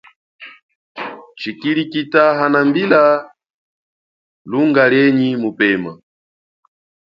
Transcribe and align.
Tshikilikita 1.37 2.23
hanambila 2.39 3.01
lunga 4.49 4.83
lienyi 4.91 5.29
mupema. 5.41 5.91